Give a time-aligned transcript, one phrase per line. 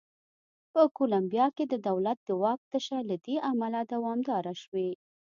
[0.73, 4.89] په کولمبیا کې د دولت د واک تشه له دې امله دوامداره شوې.